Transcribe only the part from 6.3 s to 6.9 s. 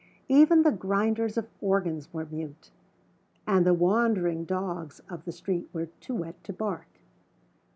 to bark.